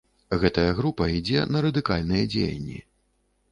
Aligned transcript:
Гэтая 0.43 0.71
група 0.79 1.09
ідзе 1.17 1.43
на 1.53 1.63
радыкальныя 1.67 2.25
дзеянні. 2.33 2.83